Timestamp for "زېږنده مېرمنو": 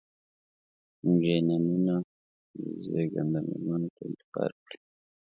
2.85-3.89